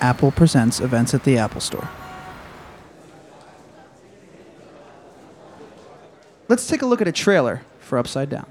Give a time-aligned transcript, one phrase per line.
[0.00, 1.88] Apple presents events at the Apple Store.
[6.48, 8.46] Let's take a look at a trailer for Upside Down.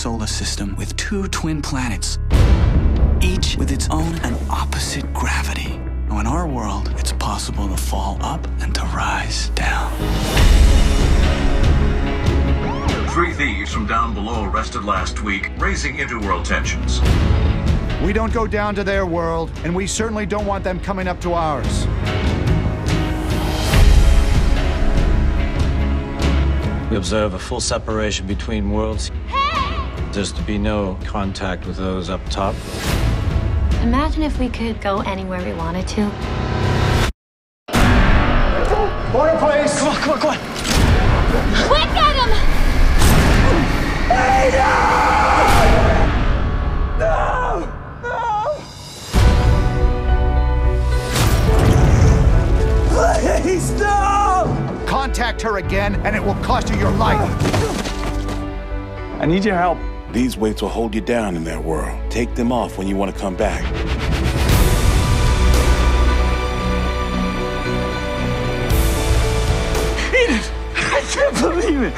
[0.00, 2.18] Solar system with two twin planets,
[3.20, 5.78] each with its own and opposite gravity.
[6.08, 9.92] Now, in our world, it's possible to fall up and to rise down.
[13.10, 17.02] Three thieves from down below arrested last week, raising interworld tensions.
[18.02, 21.20] We don't go down to their world, and we certainly don't want them coming up
[21.20, 21.86] to ours.
[26.90, 29.10] We observe a full separation between worlds.
[30.12, 32.56] There's to be no contact with those up top.
[33.82, 36.02] Imagine if we could go anywhere we wanted to.
[39.16, 39.78] Order, please!
[39.78, 40.38] Come on, come on, come on.
[41.68, 42.30] Quick, get him!
[53.42, 54.84] Please, no!
[54.86, 57.20] Contact her again, and it will cost you your life.
[59.20, 59.78] I need your help.
[60.12, 61.96] These weights will hold you down in their world.
[62.10, 63.62] Take them off when you want to come back.
[70.12, 71.94] Edith, I can't believe it.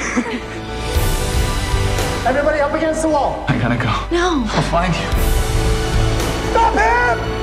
[2.27, 3.45] Everybody up against the wall.
[3.47, 4.15] I gotta go.
[4.15, 4.43] No.
[4.47, 5.09] I'll find you.
[6.51, 7.42] Stop him!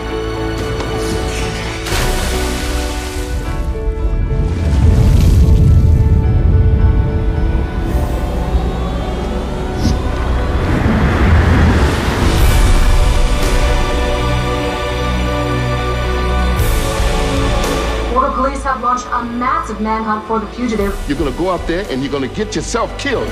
[18.90, 20.92] Launched a massive manhunt for the fugitive.
[21.06, 23.28] You're gonna go out there and you're gonna get yourself killed.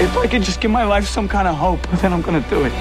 [0.00, 2.64] If I could just give my life some kind of hope, then I'm gonna do
[2.64, 2.72] it.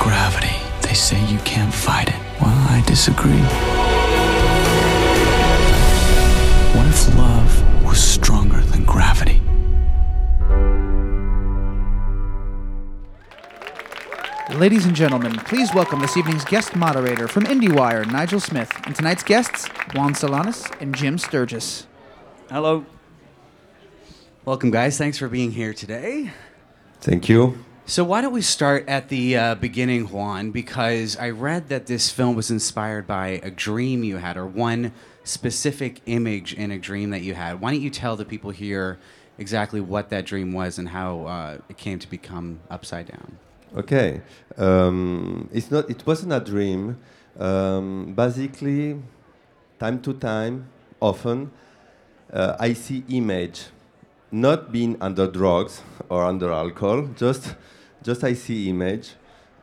[0.00, 0.56] Gravity.
[0.80, 2.20] They say you can't fight it.
[2.40, 3.73] Well, I disagree.
[14.58, 19.24] Ladies and gentlemen, please welcome this evening's guest moderator from IndieWire, Nigel Smith, and tonight's
[19.24, 21.88] guests, Juan Solanas and Jim Sturgess.
[22.48, 22.86] Hello.
[24.44, 24.96] Welcome, guys.
[24.96, 26.30] Thanks for being here today.
[27.00, 27.64] Thank you.
[27.86, 30.52] So, why don't we start at the uh, beginning, Juan?
[30.52, 34.92] Because I read that this film was inspired by a dream you had, or one
[35.24, 37.60] specific image in a dream that you had.
[37.60, 39.00] Why don't you tell the people here
[39.36, 43.38] exactly what that dream was and how uh, it came to become Upside Down?
[43.76, 44.22] Okay.
[44.56, 45.90] Um, it's not.
[45.90, 46.96] It wasn't a dream.
[47.38, 49.02] Um, basically,
[49.80, 50.68] time to time,
[51.00, 51.50] often,
[52.32, 53.66] uh, I see image,
[54.30, 57.08] not being under drugs or under alcohol.
[57.16, 57.56] Just,
[58.02, 59.14] just I see image,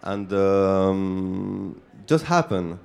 [0.02, 2.80] and um, just happen.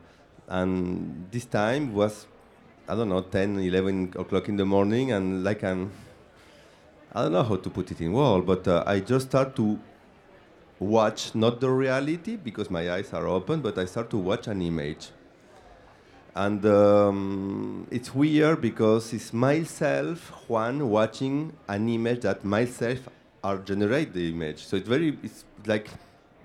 [0.48, 2.28] And this time was,
[2.88, 5.90] I don't know, 10, 11 o'clock in the morning, and like an,
[7.12, 9.80] I don't know how to put it in word, but uh, I just start to
[10.78, 14.60] watch not the reality because my eyes are open, but I start to watch an
[14.62, 15.08] image.
[16.34, 23.08] And um, it's weird because it's myself, Juan, watching an image that myself
[23.42, 24.58] are generate the image.
[24.66, 25.88] So it's very, it's like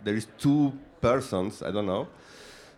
[0.03, 0.72] there is two
[1.02, 2.08] persons, I don't know.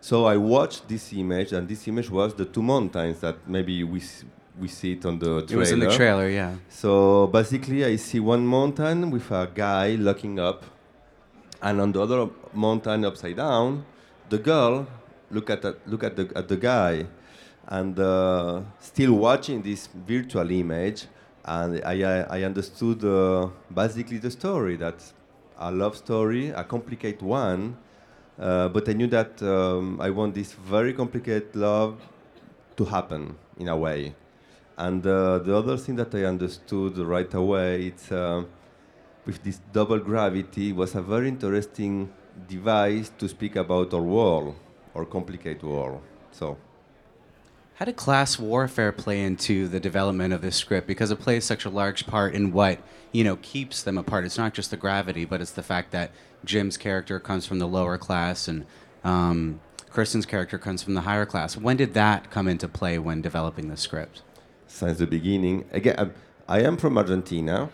[0.00, 4.00] So I watched this image, and this image was the two mountains that maybe we
[4.00, 4.24] s-
[4.60, 5.54] we see it on the trailer.
[5.54, 6.54] It was in the trailer, yeah.
[6.68, 10.62] So basically, I see one mountain with a guy looking up,
[11.64, 13.84] and on the other mountain upside down,
[14.28, 14.86] the girl
[15.30, 17.06] look at the, look at the at the guy,
[17.66, 21.06] and uh, still watching this virtual image,
[21.44, 25.02] and I I, I understood uh, basically the story that
[25.58, 27.76] a love story, a complicated one,
[28.38, 31.96] uh, but I knew that um, I want this very complicated love
[32.76, 34.14] to happen in a way.
[34.76, 38.42] And uh, the other thing that I understood right away, it's uh,
[39.26, 42.12] with this double gravity was a very interesting
[42.48, 44.54] device to speak about our world,
[44.94, 46.02] our complicated world.
[46.32, 46.58] So
[47.76, 50.86] How did class warfare play into the development of this script?
[50.86, 52.78] Because it plays such a large part in what
[53.12, 54.24] you know keeps them apart.
[54.24, 56.10] It's not just the gravity, but it's the fact that
[56.44, 58.66] Jim's character comes from the lower class and
[59.04, 59.60] um,
[59.90, 61.56] Kristen's character comes from the higher class.
[61.56, 64.22] When did that come into play when developing the script?
[64.66, 65.64] since the beginning.
[65.72, 66.14] Again, I'm,
[66.48, 67.70] I am from Argentina,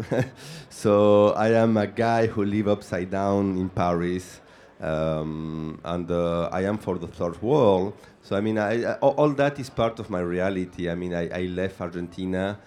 [0.70, 4.40] so I am a guy who live upside down in Paris,
[4.80, 7.94] um, and uh, I am for the third world.
[8.22, 10.88] So I mean, I, all that is part of my reality.
[10.88, 12.58] I mean, I, I left Argentina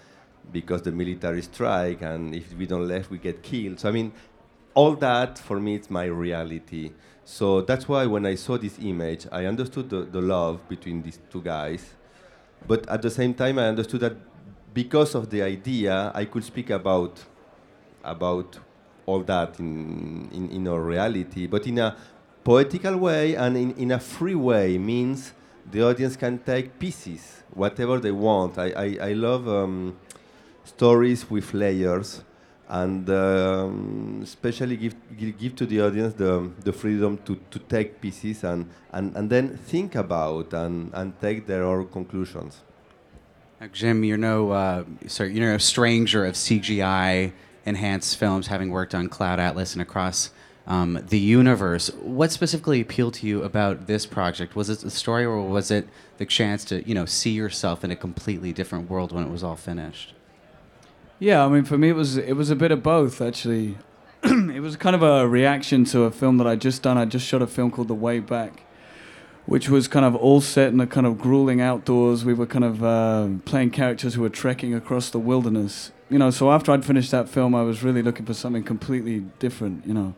[0.52, 3.80] because the military strike, and if we don't left, we get killed.
[3.80, 4.12] So I mean,
[4.74, 6.92] all that for me it's my reality.
[7.24, 11.18] So that's why when I saw this image, I understood the, the love between these
[11.28, 11.94] two guys,
[12.68, 14.16] but at the same time, I understood that
[14.76, 17.24] because of the idea, I could speak about
[18.04, 18.58] about
[19.06, 21.96] all that in, in, in our reality, but in a
[22.44, 25.32] poetical way and in, in a free way means
[25.72, 28.58] the audience can take pieces, whatever they want.
[28.58, 29.96] I, I, I love um,
[30.62, 32.22] stories with layers
[32.68, 34.94] and um, especially give,
[35.38, 39.56] give, to the audience the, the freedom to, to take pieces and, and, and then
[39.56, 42.60] think about and, and take their own conclusions.
[43.60, 47.32] Now, Jim, you're no uh, sorry, you're no stranger of CGI
[47.64, 50.30] enhanced films, having worked on Cloud Atlas and across
[50.66, 51.88] um, the universe.
[52.02, 54.56] What specifically appealed to you about this project?
[54.56, 55.88] Was it the story, or was it
[56.18, 59.42] the chance to you know see yourself in a completely different world when it was
[59.42, 60.12] all finished?
[61.18, 63.78] Yeah, I mean, for me, it was it was a bit of both actually.
[64.22, 66.98] it was kind of a reaction to a film that I just done.
[66.98, 68.62] I just shot a film called The Way Back,
[69.46, 72.24] which was kind of all set in a kind of grueling outdoors.
[72.24, 75.92] We were kind of uh, playing characters who were trekking across the wilderness.
[76.10, 79.20] You know, so after I'd finished that film, I was really looking for something completely
[79.38, 79.86] different.
[79.86, 80.14] You know,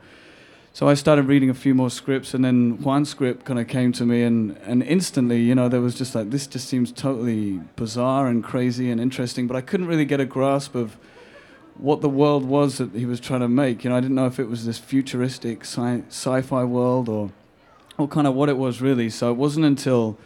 [0.72, 3.92] so I started reading a few more scripts, and then Juan's script kind of came
[3.92, 7.60] to me, and, and instantly, you know, there was just like, this just seems totally
[7.76, 10.96] bizarre and crazy and interesting, but I couldn't really get a grasp of
[11.76, 13.84] what the world was that he was trying to make.
[13.84, 17.30] You know, I didn't know if it was this futuristic sci- sci-fi world or,
[17.98, 19.10] or kind of what it was really.
[19.10, 20.16] So it wasn't until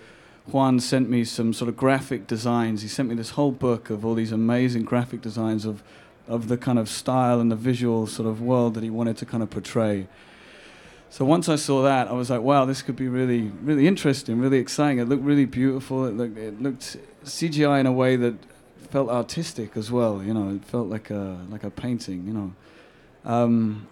[0.46, 2.82] Juan sent me some sort of graphic designs.
[2.82, 5.82] He sent me this whole book of all these amazing graphic designs of,
[6.28, 9.26] of the kind of style and the visual sort of world that he wanted to
[9.26, 10.06] kind of portray.
[11.10, 14.40] So once I saw that, I was like, wow, this could be really, really interesting,
[14.40, 14.98] really exciting.
[14.98, 16.06] It looked really beautiful.
[16.06, 18.34] It looked, it looked CGI in a way that
[18.90, 20.22] felt artistic as well.
[20.22, 22.26] You know, it felt like a like a painting.
[22.26, 22.52] You know,
[23.24, 23.88] um,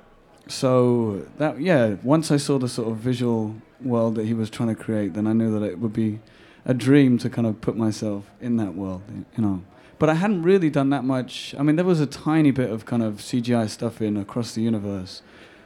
[0.48, 1.96] so that yeah.
[2.02, 5.26] Once I saw the sort of visual world that he was trying to create, then
[5.26, 6.20] I knew that it would be
[6.64, 9.02] a dream to kind of put myself in that world.
[9.36, 9.62] You know.
[9.98, 11.54] But I hadn't really done that much.
[11.58, 14.62] I mean, there was a tiny bit of kind of CGI stuff in across the
[14.62, 15.20] universe,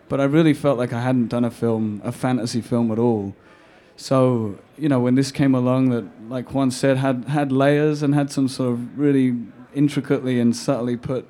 [0.09, 3.35] but I really felt like I hadn't done a film, a fantasy film at all.
[3.97, 8.15] So you know, when this came along, that like Juan said, had had layers and
[8.15, 9.37] had some sort of really
[9.75, 11.29] intricately and subtly put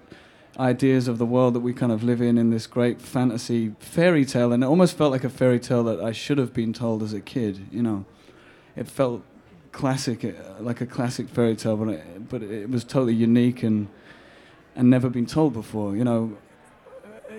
[0.59, 4.25] ideas of the world that we kind of live in in this great fantasy fairy
[4.25, 7.03] tale, and it almost felt like a fairy tale that I should have been told
[7.03, 7.67] as a kid.
[7.71, 8.05] You know,
[8.77, 9.23] it felt
[9.73, 10.31] classic, uh,
[10.61, 13.89] like a classic fairy tale, but it, but it was totally unique and
[14.77, 15.97] and never been told before.
[15.97, 16.37] You know,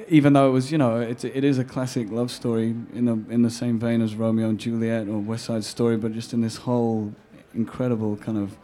[0.08, 3.34] even though it was, you know, it, it is a classic love story in the
[3.34, 6.42] in the same vein as Romeo and Juliet or West Side Story, but just in
[6.42, 7.14] this whole
[7.54, 8.58] incredible kind of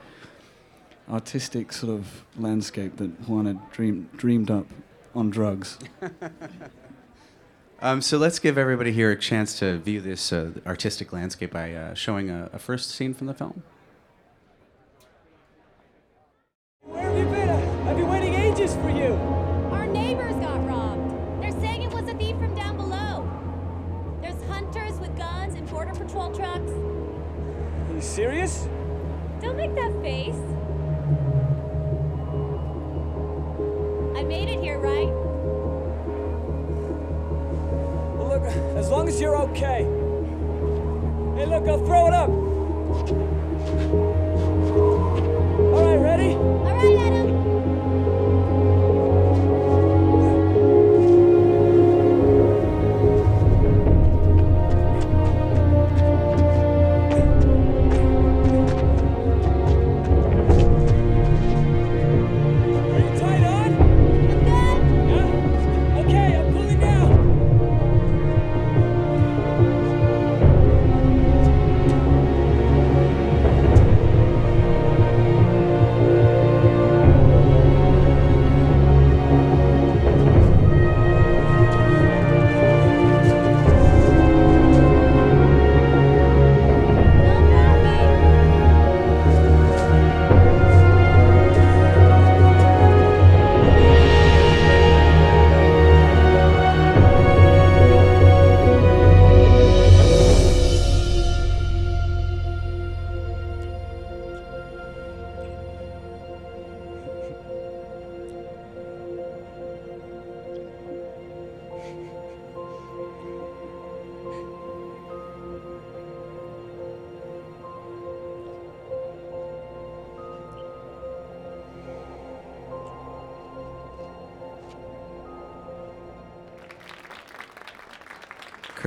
[1.09, 4.67] artistic sort of landscape that Juan had dreamed dreamed up
[5.15, 5.77] on drugs.
[7.83, 11.73] Um, so let's give everybody here a chance to view this uh, artistic landscape by
[11.73, 13.63] uh, showing a, a first scene from the film.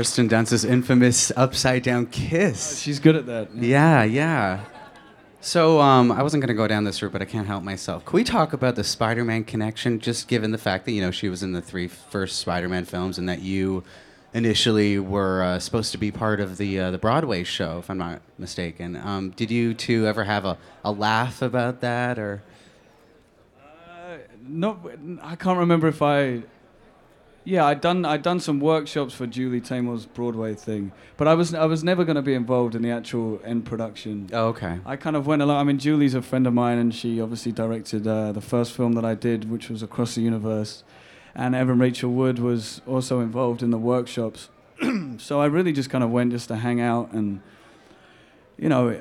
[0.05, 2.79] Kristen Dunst's infamous upside down kiss.
[2.79, 3.55] She's good at that.
[3.55, 4.63] Yeah, yeah.
[5.41, 8.05] So um, I wasn't going to go down this route, but I can't help myself.
[8.05, 11.31] Can we talk about the Spider-Man connection, just given the fact that you know she
[11.31, 13.83] was in the three first Spider-Man films, and that you
[14.35, 17.97] initially were uh, supposed to be part of the uh, the Broadway show, if I'm
[17.97, 18.97] not mistaken.
[18.97, 22.43] Um, did you two ever have a, a laugh about that, or?
[24.47, 24.79] No,
[25.23, 26.43] I can't remember if I.
[27.47, 31.53] Yeah, I'd done I'd done some workshops for Julie Taymor's Broadway thing, but I was
[31.53, 34.31] I was never going to be involved in the actual end production.
[34.33, 34.81] Oh, okay.
[34.87, 35.59] I kind of went along.
[35.59, 38.95] I mean, Julie's a friend of mine, and she obviously directed uh, the first film
[38.95, 40.85] that I did, which was Across the Universe,
[41.35, 44.49] and Evan Rachel Wood was also involved in the workshops.
[45.19, 47.43] so I really just kind of went just to hang out and,
[48.59, 49.01] you know,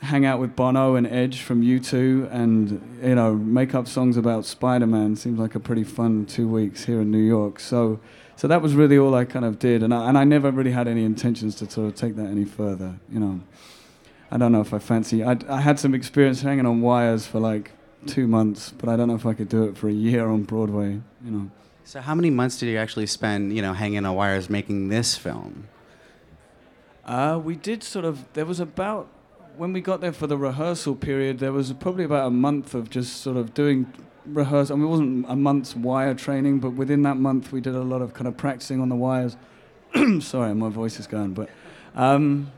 [0.00, 4.44] hang out with Bono and Edge from U2 and, you know, make up songs about
[4.44, 5.16] Spider-Man.
[5.16, 7.60] Seems like a pretty fun two weeks here in New York.
[7.60, 8.00] So,
[8.36, 9.82] so that was really all I kind of did.
[9.82, 12.44] And I, and I never really had any intentions to sort of take that any
[12.44, 13.40] further, you know.
[14.30, 15.22] I don't know if I fancy.
[15.22, 17.72] I, I had some experience hanging on wires for like
[18.06, 20.44] two months, but I don't know if I could do it for a year on
[20.44, 21.50] Broadway, you know.
[21.84, 25.16] So how many months did you actually spend, you know, hanging on wires making this
[25.16, 25.68] film?
[27.04, 28.32] Uh, we did sort of.
[28.34, 29.08] There was about
[29.56, 31.38] when we got there for the rehearsal period.
[31.38, 33.92] There was probably about a month of just sort of doing
[34.24, 34.76] rehearsal.
[34.76, 37.82] I mean, it wasn't a month's wire training, but within that month, we did a
[37.82, 39.36] lot of kind of practicing on the wires.
[40.20, 41.50] Sorry, my voice is going, but.
[41.94, 42.52] Um,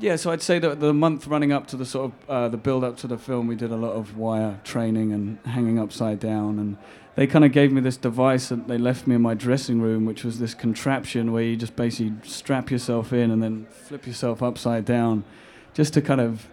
[0.00, 2.56] yeah, so I'd say that the month running up to the sort of uh, the
[2.56, 6.20] build up to the film, we did a lot of wire training and hanging upside
[6.20, 6.76] down, and
[7.18, 10.04] they kind of gave me this device that they left me in my dressing room,
[10.04, 14.40] which was this contraption where you just basically strap yourself in and then flip yourself
[14.40, 15.24] upside down,
[15.74, 16.48] just to kind of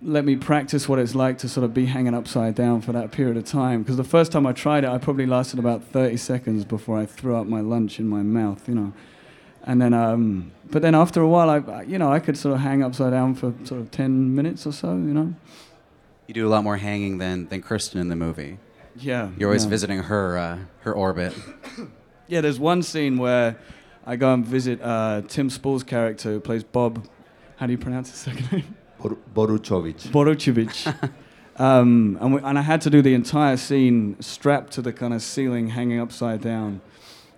[0.00, 3.12] let me practice what it's like to sort of be hanging upside down for that
[3.12, 3.82] period of time.
[3.82, 7.04] Because the first time I tried it, I probably lasted about 30 seconds before I
[7.04, 8.94] threw up my lunch in my mouth, you know.
[9.64, 12.62] And then, um, but then after a while, I, you know, I could sort of
[12.62, 15.34] hang upside down for sort of 10 minutes or so, you know.
[16.28, 18.56] You do a lot more hanging than, than Kristen in the movie.
[18.98, 19.30] Yeah.
[19.38, 19.70] You're always yeah.
[19.70, 21.34] visiting her uh, her orbit.
[22.28, 23.56] Yeah, there's one scene where
[24.04, 27.06] I go and visit uh, Tim Spall's character who plays Bob.
[27.54, 28.76] How do you pronounce his second name?
[28.98, 30.08] Bor- Boruchovich.
[30.08, 30.88] Boruchovich.
[31.60, 35.14] um, and, we, and I had to do the entire scene strapped to the kind
[35.14, 36.80] of ceiling, hanging upside down.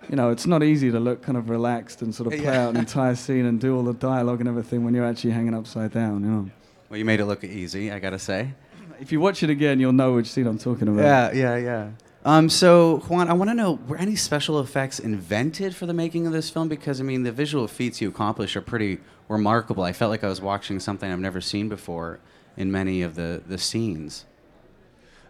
[0.09, 2.63] You know, it's not easy to look kind of relaxed and sort of play Yeah.
[2.63, 5.53] out an entire scene and do all the dialogue and everything when you're actually hanging
[5.53, 6.23] upside down.
[6.23, 6.49] You know.
[6.89, 8.55] Well, you made it look easy, I gotta say.
[8.99, 11.03] If you watch it again, you'll know which scene I'm talking about.
[11.03, 11.89] Yeah, yeah, yeah.
[12.25, 16.27] Um, so Juan, I want to know were any special effects invented for the making
[16.27, 16.67] of this film?
[16.67, 19.83] Because I mean, the visual feats you accomplished are pretty remarkable.
[19.83, 22.19] I felt like I was watching something I've never seen before
[22.57, 24.25] in many of the the scenes.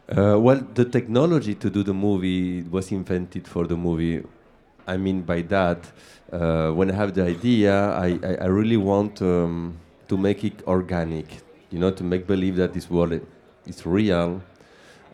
[0.09, 4.23] Uh, well, the technology to do the movie was invented for the movie.
[4.87, 5.85] I mean by that,
[6.31, 10.63] uh, when I have the idea, I, I, I really want um, to make it
[10.65, 11.27] organic.
[11.69, 13.21] You know, to make believe that this world
[13.69, 14.41] i- is real.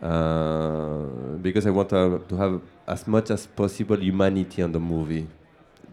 [0.01, 5.27] Uh, because I want to, to have as much as possible humanity on the movie.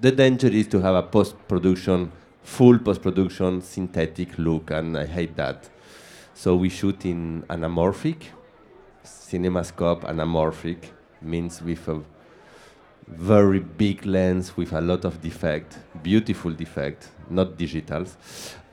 [0.00, 2.10] The danger is to have a post production,
[2.42, 5.70] full post production synthetic look, and I hate that.
[6.34, 8.16] So we shoot in anamorphic,
[9.04, 10.78] cinemascope anamorphic
[11.20, 12.00] means with a
[13.06, 18.16] very big lens with a lot of defect, beautiful defect, not digitals.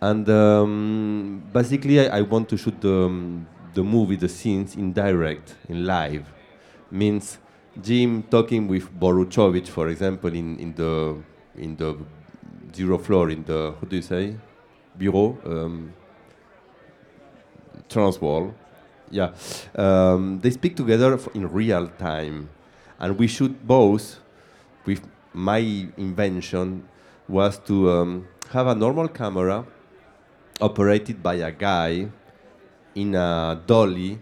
[0.02, 4.94] And um, basically, I, I want to shoot the, um, the movie, the scenes in
[4.94, 6.26] direct, in live.
[6.92, 7.38] Means
[7.82, 11.18] Jim talking with Boruchovich, for example, in, in the
[11.56, 11.98] in the
[12.74, 14.36] zero floor, in the how do you say,
[14.98, 15.94] bureau, um,
[17.90, 18.54] TransWorld.
[19.12, 19.34] Yeah,
[19.76, 22.50] um, they speak together in real time,
[23.00, 24.20] and we shoot both.
[24.86, 25.02] With
[25.34, 25.60] my
[25.98, 26.88] invention
[27.28, 29.66] was to um, have a normal camera
[30.60, 32.10] operated by a guy
[32.96, 34.20] in a dolly,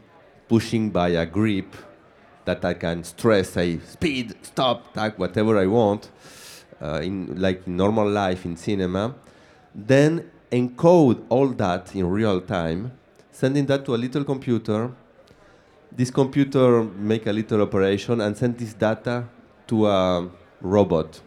[0.47, 1.75] pushing by a grip
[2.45, 6.09] that I can stress, say speed, stop, tag, whatever I want,
[6.81, 9.15] uh, in like normal life in cinema.
[9.75, 12.93] Then encode all that in real time,
[13.31, 14.91] sending that to a little computer.
[15.91, 19.25] This computer make a little operation and send this data
[19.67, 20.29] to a
[20.61, 21.21] robot.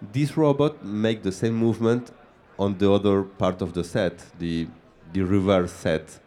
[0.00, 2.10] This robot make the same movement
[2.58, 4.68] on the other part of the set, the
[5.12, 6.20] the reverse set.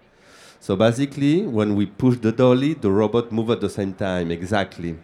[0.61, 4.95] So basically, when we push the dolly, the robot move at the same time exactly.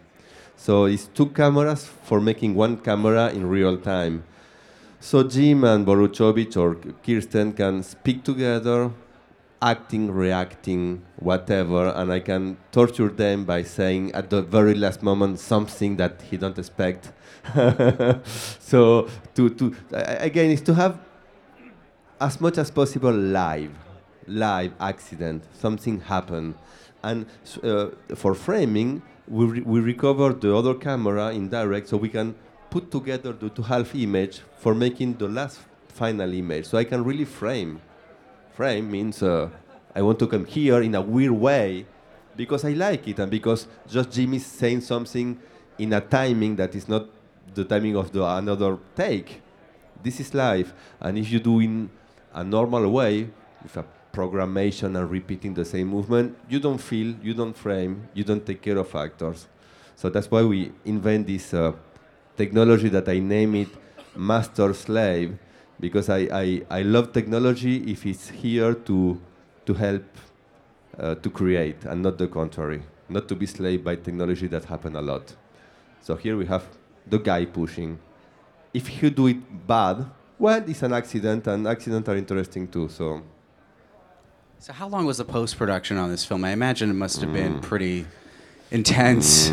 [0.56, 4.24] So it's two cameras for making one camera in real time.
[5.00, 8.92] So Jim and Boruchovich or Kirsten can speak together,
[9.60, 15.40] acting, reacting, whatever, and I can torture them by saying at the very last moment
[15.40, 17.12] something that he don't expect.
[18.60, 19.76] so to to
[20.22, 21.00] again is to have
[22.22, 23.72] as much as possible live,
[24.28, 26.56] live accident, something happened,
[27.04, 27.26] and
[27.64, 32.36] uh, for framing we re- we recover the other camera in direct so we can
[32.70, 36.66] put together the two half image for making the last final image.
[36.66, 37.82] So I can really frame
[38.54, 39.50] frame means uh,
[39.94, 41.86] I want to come here in a weird way
[42.36, 45.40] because I like it and because just Jimmy's saying something
[45.78, 47.06] in a timing that is not
[47.54, 49.42] the timing of the another take.
[50.02, 51.90] This is life, and if you do in
[52.34, 53.30] a normal way
[53.64, 58.24] with a programmation and repeating the same movement, you don't feel, you don't frame, you
[58.24, 59.48] don't take care of actors.
[59.96, 61.74] So that's why we invent this uh,
[62.36, 63.70] technology that I name it
[64.16, 65.38] master slave
[65.80, 69.22] because I, I, I love technology if it's here to,
[69.66, 70.04] to help
[71.00, 74.96] uh, to create and not the contrary, not to be slave by technology that happen
[74.96, 75.36] a lot.
[76.02, 76.66] So here we have
[77.06, 78.00] the guy pushing.
[78.74, 80.06] If you do it bad,
[80.40, 82.90] well, it's an accident, and accidents are interesting too.
[82.90, 83.24] So
[84.60, 86.44] So how long was the post production on this film?
[86.44, 87.34] I imagine it must have Mm.
[87.34, 88.06] been pretty
[88.72, 89.48] intense.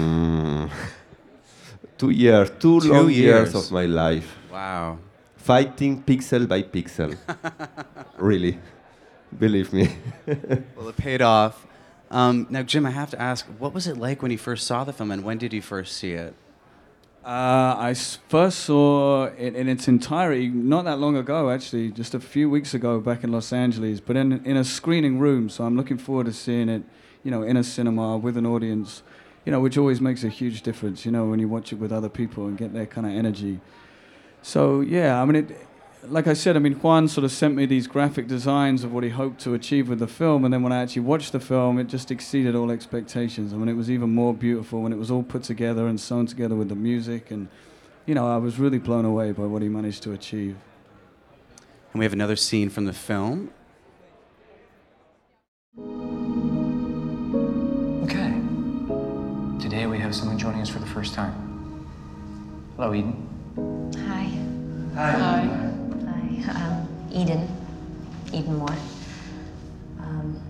[1.99, 3.53] two years, two, Two long years.
[3.53, 3.55] years.
[3.55, 4.37] of my life.
[4.51, 4.99] Wow.
[5.37, 7.17] Fighting pixel by pixel.
[8.19, 8.59] really,
[9.39, 9.89] believe me.
[10.77, 11.67] Well, it paid off.
[12.11, 14.85] Um, now, Jim, I have to ask, what was it like when you first saw
[14.85, 16.35] the film, and when did you first see it?
[17.25, 22.21] Uh, I first saw it in its entirety not that long ago, actually, just a
[22.21, 25.49] few weeks ago back in Los Angeles, but in, in a screening room.
[25.49, 26.83] So I'm looking forward to seeing it,
[27.23, 29.03] you know, in a cinema with an audience,
[29.47, 31.93] you know, which always makes a huge difference, you know, when you watch it with
[31.93, 33.59] other people and get their kind of energy.
[34.43, 35.67] So yeah, I mean, it,
[36.09, 39.05] like I said, I mean, Juan sort of sent me these graphic designs of what
[39.05, 41.79] he hoped to achieve with the film, and then when I actually watched the film,
[41.79, 43.53] it just exceeded all expectations.
[43.53, 46.27] I mean, it was even more beautiful when it was all put together and sewn
[46.27, 47.49] together with the music, and
[48.07, 50.57] you know, I was really blown away by what he managed to achieve.
[51.93, 53.51] And we have another scene from the film.
[58.05, 58.35] Okay.
[59.61, 61.33] Today we have someone joining us for the first time.
[62.77, 63.93] Hello, Eden.
[64.07, 64.29] Hi.
[64.97, 65.19] Hi.
[65.19, 65.74] Hi.
[66.49, 67.49] Um, Eden.
[68.33, 68.77] Eden Moore.
[70.01, 70.41] Um,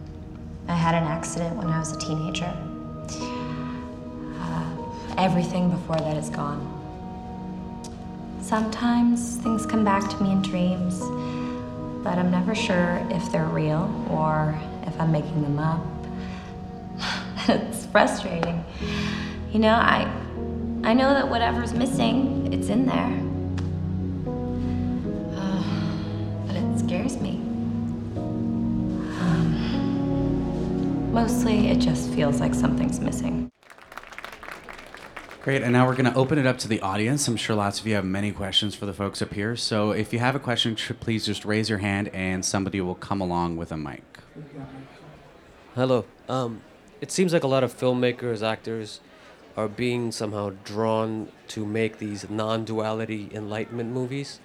[0.68, 2.52] I had an accident when I was a teenager.
[4.38, 4.76] Uh,
[5.18, 6.70] everything before that is gone.
[8.40, 11.00] Sometimes things come back to me in dreams,
[12.04, 15.84] but I'm never sure if they're real or if I'm making them up.
[17.48, 18.64] it's frustrating.
[19.52, 20.10] You know, I
[20.82, 23.33] I know that whatever's missing, it's in there.
[27.14, 27.40] But me.
[29.18, 33.50] Um, mostly, it just feels like something's missing.
[35.42, 37.28] Great, and now we're going to open it up to the audience.
[37.28, 39.56] I'm sure lots of you have many questions for the folks up here.
[39.56, 43.20] So if you have a question, please just raise your hand and somebody will come
[43.20, 44.02] along with a mic.
[45.74, 46.06] Hello.
[46.30, 46.62] Um,
[47.02, 49.00] it seems like a lot of filmmakers, actors,
[49.54, 54.40] are being somehow drawn to make these non-duality enlightenment movies.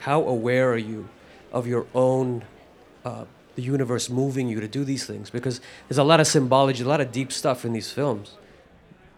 [0.00, 1.08] How aware are you
[1.54, 2.44] of your own,
[3.04, 5.30] uh, the universe moving you to do these things?
[5.30, 8.36] Because there's a lot of symbology, a lot of deep stuff in these films.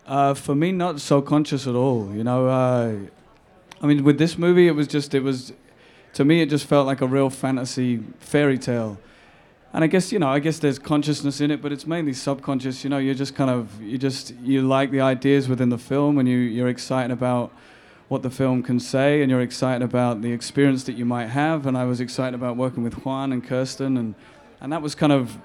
[0.06, 2.12] Uh, for me, not so conscious at all.
[2.14, 2.94] You know, uh,
[3.82, 5.52] I mean, with this movie, it was just, it was,
[6.12, 8.98] to me, it just felt like a real fantasy fairy tale.
[9.72, 12.84] And I guess, you know, I guess there's consciousness in it, but it's mainly subconscious.
[12.84, 16.18] You know, you're just kind of, you just, you like the ideas within the film
[16.18, 17.52] and you, you're excited about
[18.08, 21.66] what the film can say and you're excited about the experience that you might have.
[21.66, 24.14] And I was excited about working with Juan and Kirsten and,
[24.60, 25.38] and that was kind of,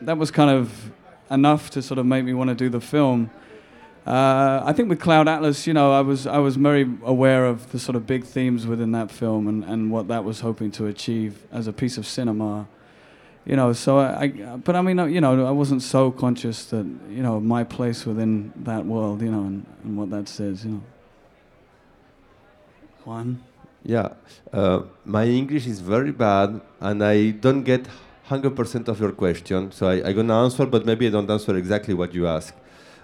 [0.00, 0.92] that was kind of
[1.30, 3.30] enough to sort of make me want to do the film.
[4.06, 7.72] Uh, I think with Cloud Atlas, you know, I was I was very aware of
[7.72, 10.86] the sort of big themes within that film and, and what that was hoping to
[10.86, 12.68] achieve as a piece of cinema.
[13.46, 16.84] You know, so I, I but I mean, you know, I wasn't so conscious that
[17.08, 20.72] you know my place within that world, you know, and, and what that says, you
[20.72, 20.82] know.
[23.04, 23.42] Juan.
[23.84, 24.14] Yeah,
[24.52, 27.86] uh, my English is very bad, and I don't get
[28.30, 29.72] 100% of your question.
[29.72, 32.54] So I, I'm gonna answer, but maybe I don't answer exactly what you ask.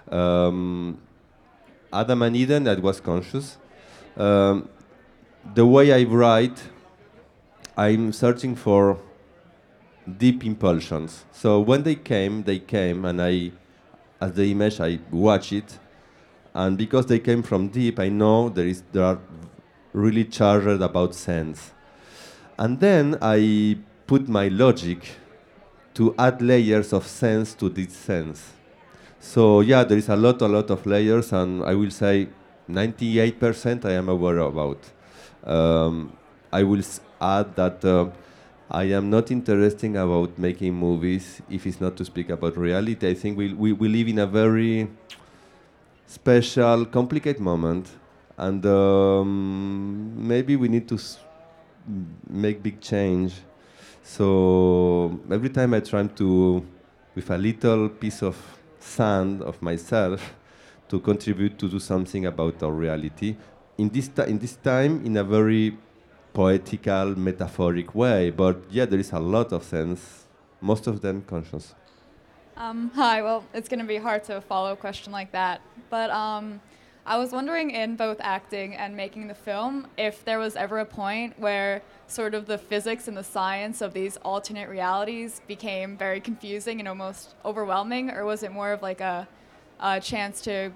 [0.09, 0.97] Um,
[1.93, 3.57] Adam and Eden, that was conscious.
[4.17, 4.69] Um,
[5.53, 6.63] the way I write,
[7.77, 8.97] I'm searching for
[10.17, 11.25] deep impulsions.
[11.31, 13.51] So when they came, they came, and I,
[14.19, 15.77] as the image, I watch it,
[16.53, 19.19] and because they came from deep, I know there is there are
[19.93, 21.71] really charged about sense.
[22.57, 23.77] And then I
[24.07, 25.17] put my logic
[25.95, 28.53] to add layers of sense to this sense.
[29.19, 32.27] So yeah, there is a lot, a lot of layers, and I will say
[32.69, 34.79] 98% I am aware about.
[35.43, 36.17] Um,
[36.51, 36.81] I will
[37.19, 38.09] add that uh,
[38.69, 43.07] I am not interested about making movies if it's not to speak about reality.
[43.09, 44.89] I think we, we, we live in a very
[46.07, 47.89] special, complicated moment,
[48.41, 50.97] and um, maybe we need to
[52.27, 53.33] make big change.
[54.03, 56.65] So every time I try to,
[57.13, 58.35] with a little piece of
[58.79, 60.33] sand of myself,
[60.89, 63.37] to contribute to do something about our reality.
[63.77, 65.77] In this, in this time, in a very
[66.33, 70.25] poetical, metaphoric way, but yeah, there is a lot of sense,
[70.59, 71.75] most of them conscious.
[72.57, 75.61] Um, hi, well, it's going to be hard to follow a question like that.
[75.89, 76.59] But um,
[77.05, 80.85] I was wondering in both acting and making the film if there was ever a
[80.85, 86.19] point where sort of the physics and the science of these alternate realities became very
[86.19, 89.27] confusing and almost overwhelming, or was it more of like a,
[89.79, 90.71] a chance to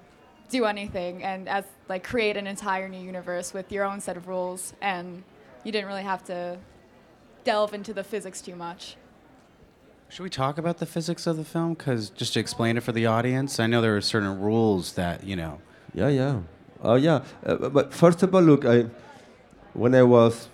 [0.48, 4.26] do anything and as like create an entire new universe with your own set of
[4.26, 5.22] rules and
[5.62, 6.58] you didn't really have to
[7.44, 8.96] delve into the physics too much?
[10.08, 11.74] Should we talk about the physics of the film?
[11.74, 15.24] Because just to explain it for the audience, I know there are certain rules that
[15.24, 15.60] you know.
[15.96, 16.40] Yeah, yeah.
[16.82, 17.22] Oh, yeah.
[17.44, 18.84] Uh, but first of all, look, I,
[19.72, 20.48] when I was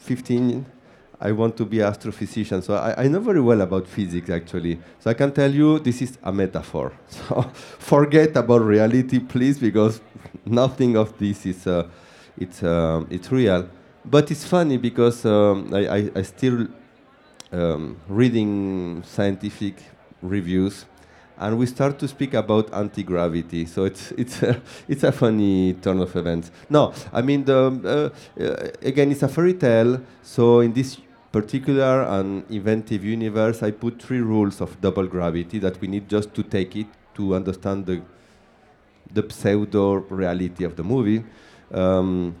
[0.00, 0.66] 15,
[1.18, 2.62] I want to be astrophysician.
[2.62, 4.78] So I, I know very well about physics, actually.
[4.98, 6.92] So I can tell you this is a metaphor.
[7.08, 7.42] So
[7.78, 10.02] forget about reality, please, because
[10.44, 11.88] nothing of this is uh,
[12.38, 13.66] it's um, it's real.
[14.04, 16.66] But it's funny because um, I, I, I still
[17.52, 19.76] um, reading scientific
[20.20, 20.86] reviews,
[21.42, 23.66] and we start to speak about anti-gravity.
[23.66, 26.50] So it's it's a, it's a funny turn of events.
[26.70, 30.00] No, I mean the uh, uh, again it's a fairy tale.
[30.22, 30.98] So in this
[31.32, 36.32] particular and inventive universe, I put three rules of double gravity that we need just
[36.34, 38.02] to take it to understand the
[39.12, 41.24] the pseudo reality of the movie.
[41.72, 42.36] Um,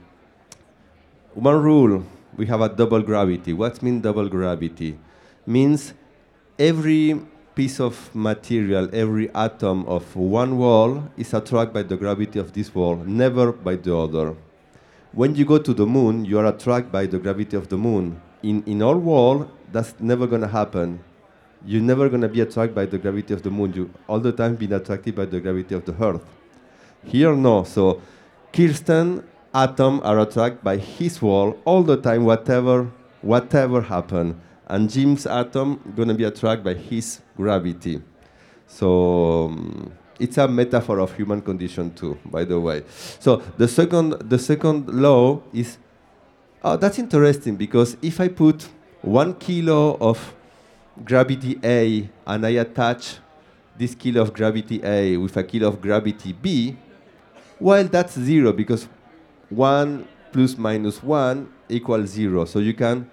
[1.34, 2.04] one rule
[2.36, 3.52] we have a double gravity.
[3.52, 4.98] What means double gravity?
[5.44, 5.92] Means
[6.58, 7.20] every
[7.54, 12.74] piece of material, every atom of one wall is attracted by the gravity of this
[12.74, 14.34] wall, never by the other.
[15.12, 18.20] When you go to the moon, you are attracted by the gravity of the moon.
[18.42, 21.00] In, in our world, that's never going to happen.
[21.64, 23.72] You're never going to be attracted by the gravity of the moon.
[23.74, 26.24] You all the time been attracted by the gravity of the earth.
[27.04, 27.64] Here, no.
[27.64, 28.00] So,
[28.52, 29.22] Kirsten
[29.54, 32.90] atom are attracted by his wall all the time, whatever
[33.22, 34.40] whatever happen.
[34.66, 38.00] And Jim's atom gonna be attracted by his gravity.
[38.66, 42.84] So um, it's a metaphor of human condition too, by the way.
[43.18, 45.78] So the second the second law is
[46.62, 48.68] oh that's interesting because if I put
[49.02, 50.34] one kilo of
[51.04, 53.18] gravity A and I attach
[53.76, 56.76] this kilo of gravity A with a kilo of gravity B,
[57.58, 58.88] well that's zero because
[59.52, 62.44] 1 plus minus 1 equals 0.
[62.46, 63.10] So you can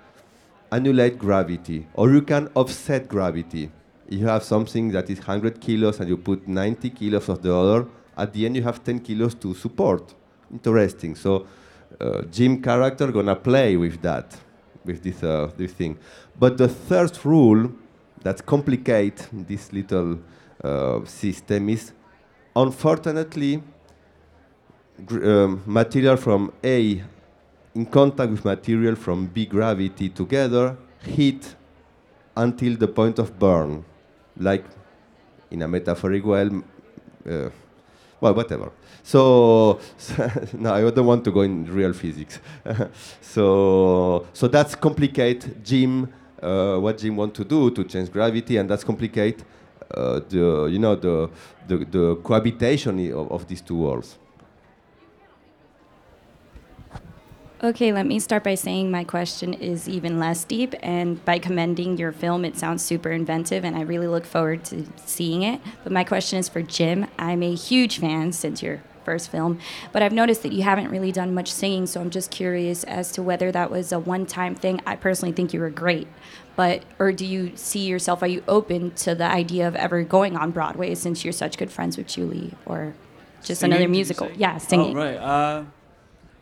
[0.72, 3.72] annulate gravity or you can offset gravity.
[4.10, 7.86] You have something that is 100 kilos and you put 90 kilos of the other,
[8.18, 10.14] at the end you have 10 kilos to support.
[10.52, 11.16] Interesting.
[11.16, 11.46] So
[12.00, 14.36] uh, Jim character gonna play with that,
[14.84, 15.98] with this, uh, this thing.
[16.38, 17.72] But the third rule
[18.24, 20.20] that complicate this little
[20.64, 21.94] uh, system is,
[22.56, 23.64] unfortunately,
[25.10, 27.04] um, material from A
[27.76, 31.56] in contact with material from B gravity together heat
[32.36, 33.86] until the point of burn,
[34.38, 34.66] like
[35.52, 36.42] in a metaphoric way.
[36.42, 36.64] m-
[37.30, 37.50] Uh,
[38.22, 38.72] well, whatever.
[39.04, 39.80] So,
[40.54, 42.40] no, I don't want to go in real physics.
[43.22, 46.08] so, so that's complicate Jim,
[46.42, 49.44] uh, what Jim want to do to change gravity, and that's complicate
[49.96, 51.30] uh, the, you know, the,
[51.68, 54.18] the, the cohabitation of, of these two worlds.
[57.62, 61.98] Okay, let me start by saying my question is even less deep, and by commending
[61.98, 65.60] your film, it sounds super inventive, and I really look forward to seeing it.
[65.84, 67.08] But my question is for Jim.
[67.18, 69.60] I'm a huge fan since your first film,
[69.92, 73.12] but I've noticed that you haven't really done much singing, so I'm just curious as
[73.14, 74.80] to whether that was a one-time thing.
[74.86, 76.08] I personally think you were great,
[76.56, 78.24] but or do you see yourself?
[78.24, 81.74] Are you open to the idea of ever going on Broadway since you're such good
[81.74, 82.94] friends with Julie, or
[83.44, 84.32] just Singing, another musical?
[84.34, 84.98] Yeah, singing.
[84.98, 85.18] Oh, right.
[85.18, 85.64] Uh,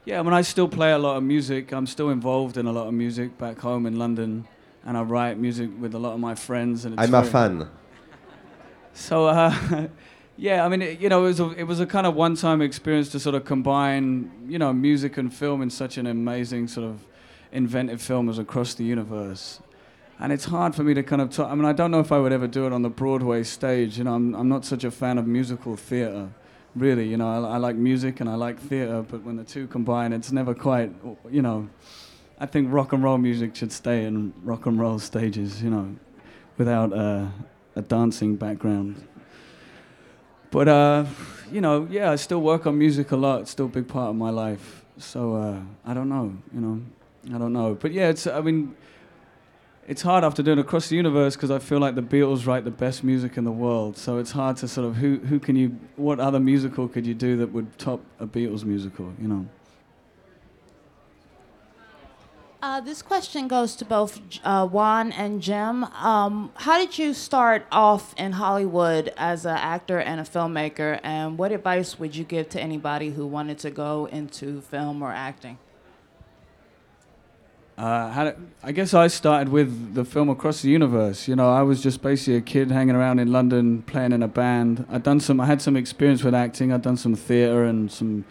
[0.08, 1.74] yeah, I mean, I still play a lot of music.
[1.74, 4.48] I'm still involved in a lot of music back home in London,
[4.86, 6.86] and I write music with a lot of my friends.
[6.86, 7.70] And it's I'm a fan.
[8.94, 9.54] So, uh,
[10.38, 12.62] yeah, I mean, it, you know, it was a, it was a kind of one-time
[12.62, 16.88] experience to sort of combine, you know, music and film in such an amazing sort
[16.88, 17.06] of
[17.52, 19.60] inventive film as Across the Universe.
[20.20, 21.52] and it's hard for me to kind of talk.
[21.52, 23.98] I mean, I don't know if I would ever do it on the Broadway stage.
[23.98, 26.30] You know, I'm I'm not such a fan of musical theater,
[26.76, 27.08] really.
[27.08, 30.14] You know, I, I like music and I like theater, but when the two combine,
[30.14, 30.92] it's never quite.
[31.30, 31.70] You know,
[32.40, 35.62] I think rock and roll music should stay in rock and roll stages.
[35.62, 35.96] You know,
[36.58, 37.32] without a
[37.82, 39.08] dancing background.
[40.50, 41.06] But uh,
[41.52, 43.42] you know, yeah, I still work on music a lot.
[43.42, 44.86] It's still a big part of my life.
[44.98, 46.36] So uh, I don't know.
[46.54, 46.82] You know,
[47.36, 47.76] I don't know.
[47.76, 48.28] But yeah, it's.
[48.28, 48.76] I mean
[49.88, 52.72] it's hard after doing across the universe because I feel like the Beatles write the
[52.72, 53.98] best music in the world.
[53.98, 57.14] So it's hard to sort of who who can you what other musical could you
[57.14, 59.14] do that would top a Beatles musical?
[59.20, 59.46] You know.
[62.60, 65.84] Uh, this question goes to both uh, Juan and Jim.
[65.86, 71.38] Um, how did you start off in Hollywood as an actor and a filmmaker, and
[71.38, 75.60] what advice would you give to anybody who wanted to go into film or acting?
[77.78, 81.28] Uh, had it, I guess I started with the film Across the Universe.
[81.28, 84.28] You know, I was just basically a kid hanging around in London, playing in a
[84.28, 84.88] band.
[84.90, 85.40] I'd done some.
[85.40, 86.74] I had some experience with acting.
[86.74, 88.26] I'd done some theatre and some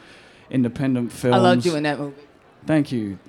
[0.50, 1.36] independent films.
[1.36, 2.22] I loved you in that movie.
[2.66, 3.20] Thank you.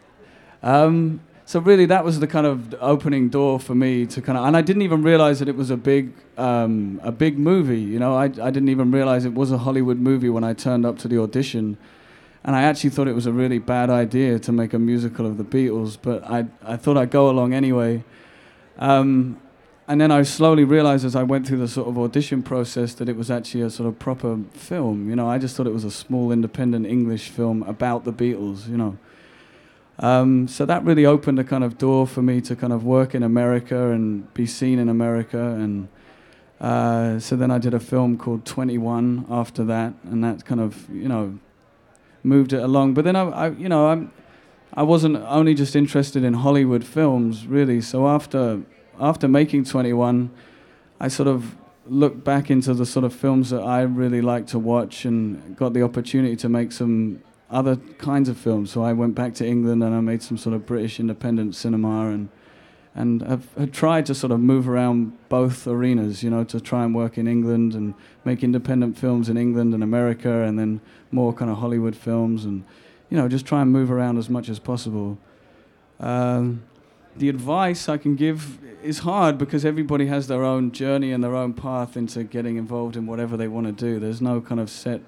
[0.63, 4.45] Um, so really, that was the kind of opening door for me to kind of,
[4.45, 7.79] and I didn't even realize that it was a big, um, a big movie.
[7.79, 10.83] You know, I, I didn't even realize it was a Hollywood movie when I turned
[10.83, 11.77] up to the audition
[12.47, 15.37] and I actually thought it was a really bad idea to make a musical of
[15.37, 18.05] the Beatles, but I, I thought I'd go along anyway.
[18.79, 19.41] Um,
[19.85, 23.09] and then I slowly realized as I went through the sort of audition process that
[23.09, 25.09] it was actually a sort of proper film.
[25.09, 28.69] You know, I just thought it was a small independent English film about the Beatles,
[28.69, 28.97] you know.
[29.99, 33.13] Um, so that really opened a kind of door for me to kind of work
[33.13, 35.37] in America and be seen in America.
[35.37, 35.89] And
[36.61, 40.89] uh, so then I did a film called 21 after that, and that kind of,
[40.89, 41.39] you know,
[42.23, 42.93] moved it along.
[42.93, 44.11] But then I, I you know, I'm,
[44.73, 47.81] I wasn't only just interested in Hollywood films really.
[47.81, 48.61] So after
[48.99, 50.31] after making 21,
[50.99, 54.59] I sort of looked back into the sort of films that I really like to
[54.59, 58.71] watch and got the opportunity to make some other kinds of films.
[58.71, 62.09] So I went back to England and I made some sort of British independent cinema
[62.09, 62.29] and
[62.97, 66.83] and have, have tried to sort of move around both arenas, you know, to try
[66.83, 67.93] and work in England and
[68.25, 70.81] make independent films in England and America, and then
[71.11, 72.65] more kind of Hollywood films, and
[73.09, 75.19] you know, just try and move around as much as possible.
[75.99, 76.63] Um,
[77.15, 81.35] the advice I can give is hard because everybody has their own journey and their
[81.35, 83.99] own path into getting involved in whatever they want to do.
[83.99, 85.01] There's no kind of set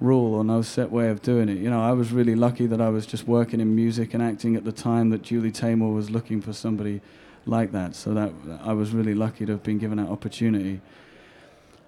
[0.00, 1.58] rule or no set way of doing it.
[1.58, 4.56] You know, I was really lucky that I was just working in music and acting
[4.56, 7.00] at the time that Julie Taymor was looking for somebody
[7.46, 7.94] like that.
[7.94, 8.32] So that
[8.62, 10.80] I was really lucky to have been given that opportunity.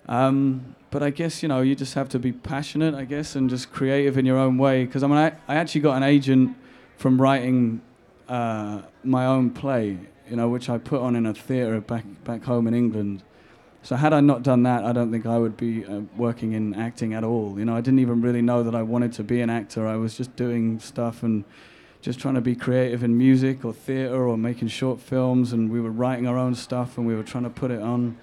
[0.08, 3.50] Um, but I guess you know you just have to be passionate, I guess, and
[3.50, 4.84] just creative in your own way.
[4.84, 6.56] Because I mean, I, I actually got an agent
[6.96, 7.82] from writing
[8.28, 12.44] uh, my own play, you know, which I put on in a theatre back back
[12.44, 13.22] home in England.
[13.82, 16.74] So had I not done that, I don't think I would be uh, working in
[16.74, 17.58] acting at all.
[17.58, 19.86] You know, I didn't even really know that I wanted to be an actor.
[19.86, 21.44] I was just doing stuff and
[22.00, 25.80] just trying to be creative in music or theater or making short films, and we
[25.80, 28.16] were writing our own stuff and we were trying to put it on.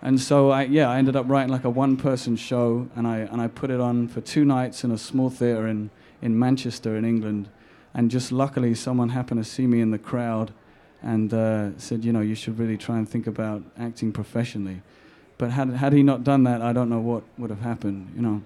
[0.00, 3.40] And so I, yeah, I ended up writing like a one-person show, and I and
[3.40, 5.90] I put it on for two nights in a small theater in
[6.22, 7.48] in Manchester in England,
[7.94, 10.52] and just luckily someone happened to see me in the crowd,
[11.02, 14.82] and uh, said, you know, you should really try and think about acting professionally.
[15.36, 18.22] But had had he not done that, I don't know what would have happened, you
[18.22, 18.42] know.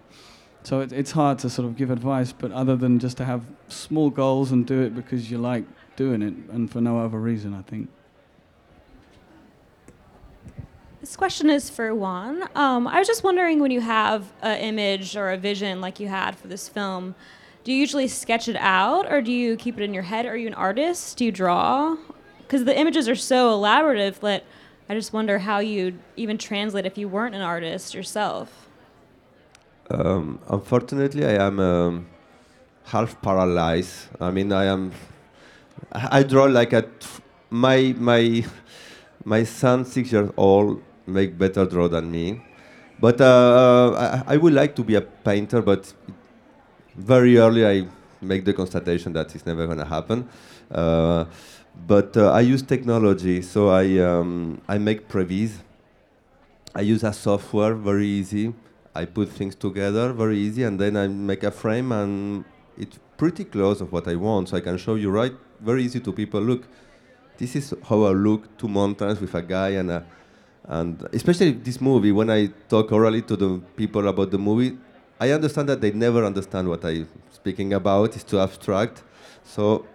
[0.64, 3.44] So it, it's hard to sort of give advice, but other than just to have
[3.68, 5.64] small goals and do it because you like
[5.96, 7.88] doing it and for no other reason, I think.
[11.01, 12.48] This question is for Juan.
[12.55, 16.07] Um, I was just wondering when you have an image or a vision like you
[16.07, 17.16] had for this film,
[17.64, 20.27] do you usually sketch it out or do you keep it in your head?
[20.27, 21.16] Are you an artist?
[21.16, 21.96] Do you draw?
[22.38, 24.44] Because the images are so elaborative that
[24.88, 28.68] I just wonder how you'd even translate if you weren't an artist yourself.
[29.93, 32.07] Um, unfortunately, I am um,
[32.85, 34.09] half paralyzed.
[34.19, 34.93] I mean, I am.
[35.93, 36.85] I draw like a.
[37.51, 38.45] My my
[39.25, 42.41] my son, six years old, make better draw than me.
[42.99, 45.93] But uh, I, I would like to be a painter, but
[46.97, 47.87] very early I
[48.23, 50.29] make the constatation that it's never going to happen.
[50.71, 51.27] Uh,
[51.87, 55.53] but uh, I use technology, so I um, I make previs.
[56.75, 58.55] I use a software, very easy.
[58.95, 62.45] I put things together very easy, and then I make a frame, and
[62.77, 64.51] it's pretty close of what I want.
[64.51, 66.41] So I can show you right, very easy to people.
[66.41, 66.65] Look,
[67.39, 70.05] this is how I look two mountains with a guy and a,
[70.65, 72.13] and especially this movie.
[72.13, 74.77] When I talk orally to the people about the movie,
[75.19, 78.15] I understand that they never understand what I'm speaking about.
[78.15, 79.03] It's too abstract.
[79.45, 79.87] So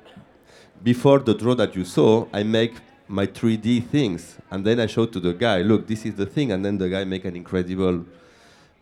[0.83, 2.73] before the draw that you saw, I make
[3.07, 6.51] my 3D things, and then I show to the guy, look, this is the thing,
[6.51, 8.05] and then the guy make an incredible,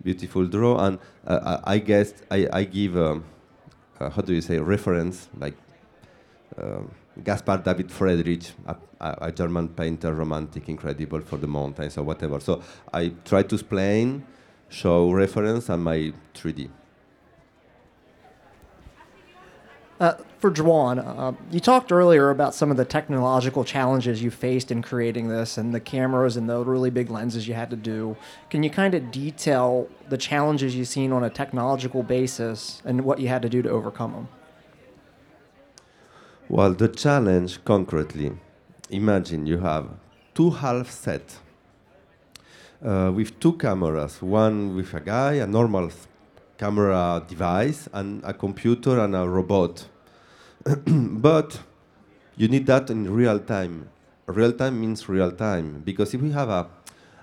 [0.04, 3.24] beautiful draw, and uh, I guess I, I give, um,
[4.00, 5.56] uh, how do you say, reference, like
[6.58, 6.92] um
[7.24, 12.40] Gaspar David Friedrich, a, a, a German painter, romantic, incredible for the mountains or whatever.
[12.42, 12.62] So
[12.94, 14.26] I try to explain,
[14.68, 16.70] show reference, and my 3D.
[19.98, 20.14] Uh,
[20.46, 24.84] for Juan, uh, you talked earlier about some of the technological challenges you faced in
[24.84, 28.16] creating this and the cameras and the really big lenses you had to do.
[28.52, 33.20] Can you kind of detail the challenges you've seen on a technological basis and what
[33.20, 34.28] you had to do to overcome them?
[36.48, 38.32] Well, the challenge concretely,
[38.92, 39.90] imagine you have
[40.36, 41.40] two half sets
[42.86, 45.90] uh, with two cameras, one with a guy, a normal
[46.60, 49.88] camera device, and a computer and a robot.
[50.88, 51.60] but
[52.36, 53.88] you need that in real time.
[54.26, 56.68] Real time means real time because if we have a,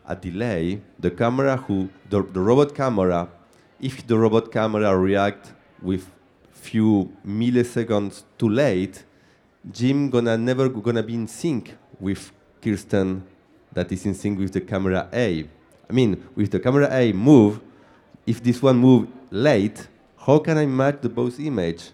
[0.06, 3.28] a delay, the camera who the, the robot camera,
[3.80, 6.08] if the robot camera react with
[6.52, 9.02] few milliseconds too late,
[9.72, 12.30] Jim gonna never gonna be in sync with
[12.62, 13.24] Kirsten
[13.72, 15.48] that is in sync with the camera A.
[15.90, 17.60] I mean, with the camera A move,
[18.24, 21.90] if this one move late, how can I match the both image?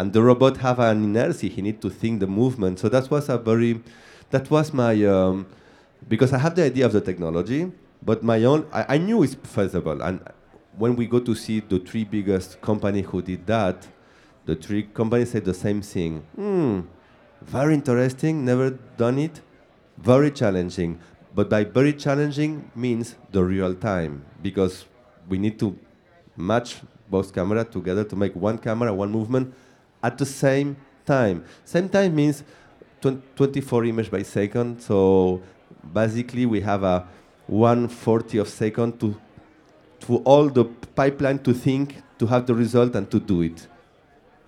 [0.00, 2.78] And the robot have an inertia, he need to think the movement.
[2.78, 3.82] So that was a very,
[4.30, 5.46] that was my, um,
[6.08, 7.70] because I have the idea of the technology,
[8.02, 10.00] but my own, I, I knew it's feasible.
[10.00, 10.22] And
[10.78, 13.86] when we go to see the three biggest company who did that,
[14.46, 16.22] the three companies said the same thing.
[16.34, 16.80] Hmm,
[17.42, 19.42] very interesting, never done it,
[19.98, 20.98] very challenging.
[21.34, 24.86] But by very challenging means the real time because
[25.28, 25.78] we need to
[26.38, 26.76] match
[27.10, 29.52] both camera together to make one camera, one movement
[30.02, 31.44] at the same time.
[31.64, 32.42] Same time means
[33.00, 34.80] twen- 24 images by second.
[34.80, 35.42] So
[35.92, 37.06] basically we have a
[37.46, 39.16] 140 of second to
[40.00, 43.66] to all the pipeline to think, to have the result and to do it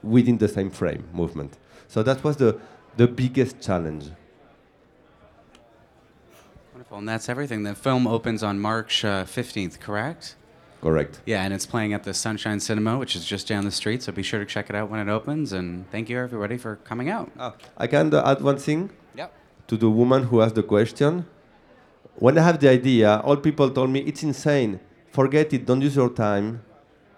[0.03, 1.59] within the same frame movement.
[1.89, 2.59] So that was the
[2.97, 4.11] the biggest challenge.
[6.73, 7.63] Wonderful, and that's everything.
[7.63, 10.37] The film opens on March uh, 15th, correct?
[10.83, 11.21] Correct.
[11.27, 14.03] Yeah, and it's playing at the Sunshine Cinema, which is just down the street.
[14.03, 15.53] So be sure to check it out when it opens.
[15.53, 17.31] And thank you, everybody, for coming out.
[17.39, 19.33] Oh, I can uh, add one thing Yep.
[19.69, 21.25] to the woman who asked the question.
[22.17, 24.81] When I have the idea, all people told me it's insane.
[25.13, 25.67] Forget it.
[25.67, 26.63] Don't use your time.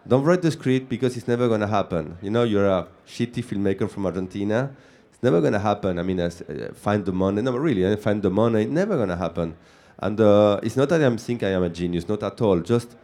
[0.06, 2.18] Don't write the script because it's never gonna happen.
[2.20, 4.76] You know, you're a shitty filmmaker from Argentina.
[5.10, 5.98] It's never gonna happen.
[5.98, 7.40] I mean, as, uh, find the money.
[7.40, 8.66] No, really, uh, find the money.
[8.66, 9.56] Never gonna happen.
[9.98, 12.06] And uh, it's not that I'm think I am a genius.
[12.06, 12.60] Not at all.
[12.60, 12.94] Just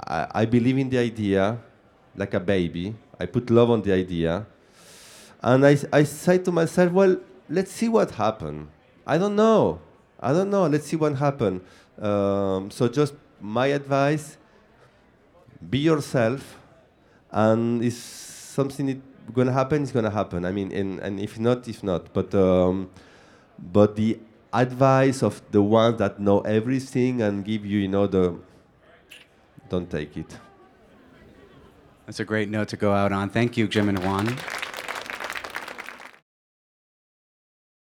[0.00, 1.58] I, I believe in the idea,
[2.16, 2.94] like a baby.
[3.18, 4.46] I put love on the idea,
[5.42, 7.16] and I, I say to myself, well,
[7.48, 8.68] let's see what happens.
[9.06, 9.80] I don't know.
[10.18, 10.66] I don't know.
[10.66, 11.62] Let's see what happens.
[12.00, 14.36] Um, so just my advice:
[15.70, 16.58] be yourself,
[17.30, 18.96] and if something is
[19.32, 20.44] gonna happen, it's gonna happen.
[20.44, 22.12] I mean, and, and if not, if not.
[22.12, 22.90] But um,
[23.58, 24.18] but the
[24.52, 28.34] advice of the ones that know everything and give you, you know, the
[29.68, 30.38] don't take it.
[32.06, 33.30] That's a great note to go out on.
[33.30, 34.36] Thank you, Jim and Juan.